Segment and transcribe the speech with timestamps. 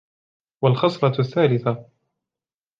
[0.61, 1.85] وَالْخَصْلَةُ الثَّالِثَةُ